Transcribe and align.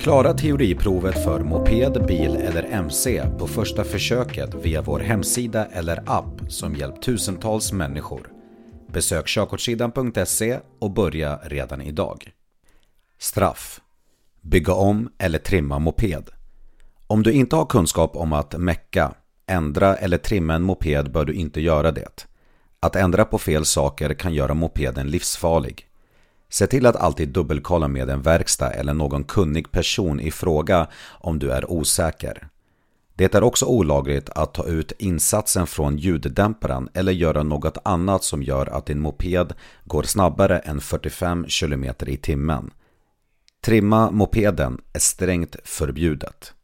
Klara 0.00 0.34
teoriprovet 0.34 1.24
för 1.24 1.40
moped, 1.40 2.06
bil 2.06 2.36
eller 2.36 2.62
MC 2.62 3.22
på 3.38 3.46
första 3.46 3.84
försöket 3.84 4.54
via 4.54 4.82
vår 4.82 5.00
hemsida 5.00 5.66
eller 5.66 6.02
app 6.06 6.40
som 6.48 6.74
hjälpt 6.74 7.02
tusentals 7.02 7.72
människor. 7.72 8.32
Besök 8.92 9.26
körkortssidan.se 9.26 10.58
och 10.78 10.90
börja 10.90 11.36
redan 11.36 11.80
idag. 11.80 12.30
Straff 13.18 13.80
Bygga 14.40 14.72
om 14.72 15.10
eller 15.18 15.38
trimma 15.38 15.78
moped. 15.78 16.30
Om 17.06 17.22
du 17.22 17.32
inte 17.32 17.56
har 17.56 17.66
kunskap 17.66 18.16
om 18.16 18.32
att 18.32 18.58
mecka, 18.58 19.14
ändra 19.46 19.96
eller 19.96 20.18
trimma 20.18 20.54
en 20.54 20.62
moped 20.62 21.12
bör 21.12 21.24
du 21.24 21.32
inte 21.32 21.60
göra 21.60 21.92
det. 21.92 22.26
Att 22.80 22.96
ändra 22.96 23.24
på 23.24 23.38
fel 23.38 23.64
saker 23.64 24.14
kan 24.14 24.34
göra 24.34 24.54
mopeden 24.54 25.06
livsfarlig. 25.06 25.89
Se 26.50 26.66
till 26.66 26.86
att 26.86 26.96
alltid 26.96 27.28
dubbelkolla 27.28 27.88
med 27.88 28.10
en 28.10 28.22
verkstad 28.22 28.70
eller 28.70 28.94
någon 28.94 29.24
kunnig 29.24 29.72
person 29.72 30.20
i 30.20 30.30
fråga 30.30 30.86
om 31.08 31.38
du 31.38 31.50
är 31.50 31.70
osäker. 31.70 32.48
Det 33.14 33.34
är 33.34 33.42
också 33.42 33.66
olagligt 33.66 34.30
att 34.30 34.54
ta 34.54 34.66
ut 34.66 34.92
insatsen 34.98 35.66
från 35.66 35.96
ljuddämparen 35.96 36.88
eller 36.94 37.12
göra 37.12 37.42
något 37.42 37.78
annat 37.84 38.24
som 38.24 38.42
gör 38.42 38.66
att 38.66 38.86
din 38.86 39.00
moped 39.00 39.52
går 39.84 40.02
snabbare 40.02 40.58
än 40.58 40.80
45 40.80 41.46
km 41.60 41.84
i 42.06 42.16
timmen. 42.16 42.70
Trimma 43.60 44.10
mopeden 44.10 44.80
är 44.92 44.98
strängt 44.98 45.56
förbjudet. 45.64 46.54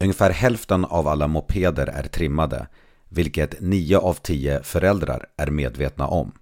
Ungefär 0.00 0.30
hälften 0.30 0.84
av 0.84 1.08
alla 1.08 1.26
mopeder 1.26 1.86
är 1.86 2.02
trimmade, 2.02 2.66
vilket 3.08 3.60
9 3.60 3.98
av 3.98 4.14
10 4.14 4.62
föräldrar 4.62 5.26
är 5.36 5.50
medvetna 5.50 6.06
om. 6.06 6.32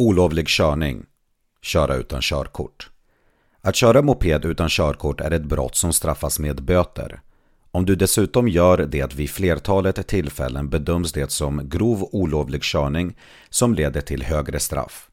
Olovlig 0.00 0.48
körning. 0.48 1.04
Köra 1.62 1.94
utan 1.94 2.20
körkort. 2.20 2.90
Att 3.60 3.76
köra 3.76 4.02
moped 4.02 4.44
utan 4.44 4.68
körkort 4.68 5.20
är 5.20 5.30
ett 5.30 5.44
brott 5.44 5.76
som 5.76 5.92
straffas 5.92 6.38
med 6.38 6.62
böter. 6.62 7.20
Om 7.70 7.86
du 7.86 7.94
dessutom 7.96 8.48
gör 8.48 8.78
det 8.78 9.14
vid 9.14 9.30
flertalet 9.30 10.06
tillfällen 10.06 10.68
bedöms 10.68 11.12
det 11.12 11.30
som 11.30 11.68
grov 11.68 12.08
olovlig 12.12 12.62
körning 12.62 13.16
som 13.50 13.74
leder 13.74 14.00
till 14.00 14.22
högre 14.22 14.60
straff. 14.60 15.10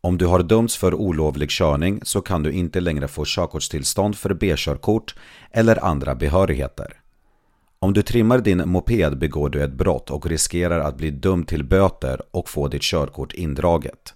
Om 0.00 0.18
du 0.18 0.26
har 0.26 0.42
dömts 0.42 0.76
för 0.76 0.94
olovlig 0.94 1.50
körning 1.50 2.00
så 2.02 2.20
kan 2.20 2.42
du 2.42 2.52
inte 2.52 2.80
längre 2.80 3.08
få 3.08 3.24
körkortstillstånd 3.26 4.16
för 4.16 4.34
B-körkort 4.34 5.14
eller 5.50 5.84
andra 5.84 6.14
behörigheter. 6.14 7.03
Om 7.84 7.92
du 7.92 8.02
trimmar 8.02 8.38
din 8.38 8.68
moped 8.68 9.18
begår 9.18 9.48
du 9.48 9.64
ett 9.64 9.72
brott 9.72 10.10
och 10.10 10.26
riskerar 10.26 10.80
att 10.80 10.96
bli 10.96 11.10
dömd 11.10 11.48
till 11.48 11.64
böter 11.64 12.22
och 12.30 12.48
få 12.48 12.68
ditt 12.68 12.82
körkort 12.82 13.32
indraget. 13.32 14.14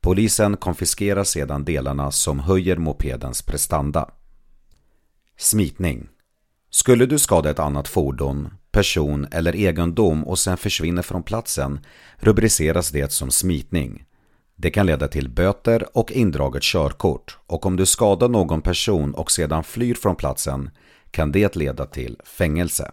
Polisen 0.00 0.56
konfiskerar 0.56 1.24
sedan 1.24 1.64
delarna 1.64 2.10
som 2.10 2.40
höjer 2.40 2.76
mopedens 2.76 3.42
prestanda. 3.42 4.10
Smitning 5.38 6.08
Skulle 6.70 7.06
du 7.06 7.18
skada 7.18 7.50
ett 7.50 7.58
annat 7.58 7.88
fordon, 7.88 8.48
person 8.70 9.26
eller 9.30 9.56
egendom 9.56 10.24
och 10.24 10.38
sen 10.38 10.56
försvinner 10.56 11.02
från 11.02 11.22
platsen 11.22 11.80
rubriceras 12.16 12.90
det 12.90 13.12
som 13.12 13.30
smitning. 13.30 14.04
Det 14.56 14.70
kan 14.70 14.86
leda 14.86 15.08
till 15.08 15.28
böter 15.28 15.96
och 15.96 16.12
indraget 16.12 16.62
körkort 16.62 17.38
och 17.46 17.66
om 17.66 17.76
du 17.76 17.86
skadar 17.86 18.28
någon 18.28 18.62
person 18.62 19.14
och 19.14 19.30
sedan 19.30 19.64
flyr 19.64 19.94
från 19.94 20.16
platsen 20.16 20.70
kan 21.10 21.32
det 21.32 21.56
leda 21.56 21.86
till 21.86 22.20
fängelse. 22.24 22.92